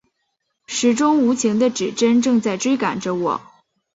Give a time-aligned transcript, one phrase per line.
[0.65, 3.39] 时钟无情的指针正在追赶着我